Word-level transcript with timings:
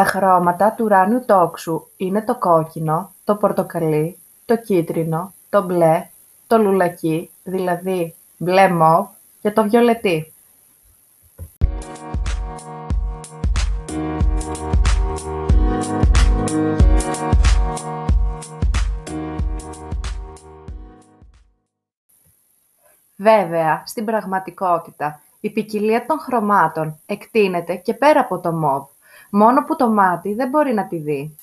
Τα 0.00 0.06
χρώματα 0.06 0.72
του 0.72 0.84
ουράνιου 0.84 1.24
τόξου 1.24 1.86
είναι 1.96 2.22
το 2.22 2.38
κόκκινο, 2.38 3.12
το 3.24 3.36
πορτοκαλί, 3.36 4.18
το 4.44 4.56
κίτρινο, 4.56 5.32
το 5.50 5.62
μπλε, 5.62 6.06
το 6.46 6.58
λουλακί, 6.58 7.30
δηλαδή 7.42 8.14
μπλε 8.36 8.68
μοβ 8.68 9.06
και 9.40 9.50
το 9.50 9.62
βιολετί. 9.62 10.32
Βέβαια, 23.16 23.82
στην 23.86 24.04
πραγματικότητα, 24.04 25.20
η 25.40 25.50
ποικιλία 25.50 26.06
των 26.06 26.18
χρωμάτων 26.18 26.98
εκτείνεται 27.06 27.74
και 27.74 27.94
πέρα 27.94 28.20
από 28.20 28.38
το 28.38 28.52
μοβ, 28.52 28.84
μόνο 29.30 29.64
που 29.64 29.76
το 29.76 29.90
μάτι 29.90 30.34
δεν 30.34 30.48
μπορεί 30.48 30.74
να 30.74 30.86
τη 30.86 30.96
δει. 30.96 31.36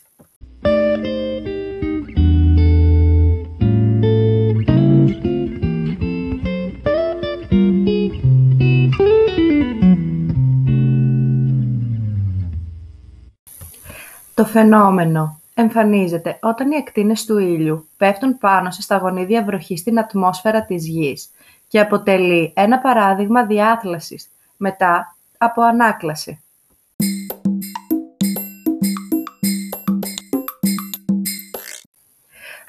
Το 14.34 14.45
φαινόμενο 14.45 15.40
εμφανίζεται 15.54 16.40
όταν 16.42 16.72
οι 16.72 16.76
ακτίνες 16.76 17.26
του 17.26 17.38
ήλιου 17.38 17.88
πέφτουν 17.98 18.38
πάνω 18.38 18.72
σε 18.72 18.81
σταγονίδια 18.81 19.44
βροχής 19.44 19.80
στην 19.80 20.00
ατμόσφαιρα 20.00 20.66
της 20.66 20.88
Γης 20.88 21.30
και 21.67 21.80
αποτελεί 21.80 22.54
ένα 22.56 22.80
παράδειγμα 22.80 23.45
διάθλασης 23.45 24.30
μετά 24.58 25.16
από 25.38 25.62
ανάκλαση. 25.62 26.42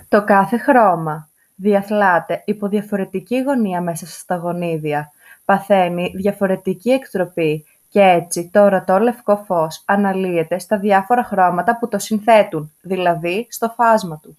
Το 0.09 0.25
κάθε 0.25 0.57
χρώμα 0.57 1.29
διαθλάται 1.55 2.43
υπό 2.45 2.69
διαφορετική 2.69 3.41
γωνία 3.43 3.81
μέσα 3.81 4.07
στα 4.07 4.19
σταγονίδια, 4.19 5.13
παθαίνει 5.45 6.13
διαφορετική 6.15 6.91
εκτροπή 6.91 7.65
και 7.89 8.01
έτσι 8.01 8.51
το 8.53 8.63
ορατό 8.63 8.99
λευκό 8.99 9.37
φως 9.37 9.83
αναλύεται 9.85 10.59
στα 10.59 10.79
διάφορα 10.79 11.25
χρώματα 11.25 11.79
που 11.79 11.89
το 11.89 11.99
συνθέτουν, 11.99 12.73
δηλαδή 12.81 13.47
στο 13.51 13.69
φάσμα 13.69 14.21
του. 14.23 14.37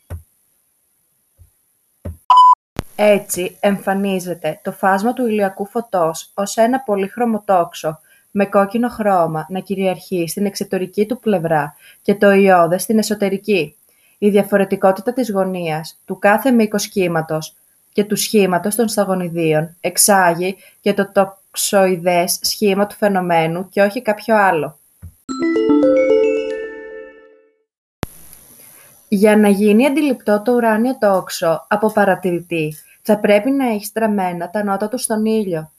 Έτσι 2.95 3.57
εμφανίζεται 3.59 4.59
το 4.63 4.71
φάσμα 4.71 5.13
του 5.13 5.27
ηλιακού 5.27 5.65
φωτός 5.65 6.31
ως 6.33 6.57
ένα 6.57 6.79
πολύχρωμο 6.79 7.41
τόξο 7.45 7.99
με 8.31 8.45
κόκκινο 8.45 8.89
χρώμα 8.89 9.45
να 9.49 9.59
κυριαρχεί 9.59 10.27
στην 10.27 10.45
εξωτερική 10.45 11.05
του 11.05 11.19
πλευρά 11.19 11.75
και 12.01 12.15
το 12.15 12.31
ιώδες 12.31 12.81
στην 12.81 12.97
εσωτερική. 12.97 13.78
Η 14.21 14.29
διαφορετικότητα 14.29 15.13
της 15.13 15.31
γωνίας 15.31 15.99
του 16.05 16.19
κάθε 16.19 16.51
μήκος 16.51 16.87
κύματος 16.87 17.55
και 17.93 18.03
του 18.03 18.15
σχήματος 18.15 18.75
των 18.75 18.87
σταγονιδίων 18.87 19.75
εξάγει 19.79 20.57
και 20.81 20.93
το 20.93 21.11
τοξοειδές 21.11 22.39
σχήμα 22.41 22.87
του 22.87 22.95
φαινομένου 22.95 23.69
και 23.69 23.81
όχι 23.81 24.01
κάποιο 24.01 24.37
άλλο. 24.37 24.77
Για 29.07 29.37
να 29.37 29.49
γίνει 29.49 29.85
αντιληπτό 29.85 30.41
το 30.41 30.51
ουράνιο 30.51 30.97
τόξο 30.97 31.65
από 31.69 31.91
παρατηρητή, 31.91 32.75
θα 33.01 33.17
πρέπει 33.17 33.51
να 33.51 33.67
έχει 33.67 33.85
στραμμένα 33.85 34.49
τα 34.49 34.63
νότα 34.63 34.87
του 34.87 34.97
στον 34.97 35.25
ήλιο. 35.25 35.71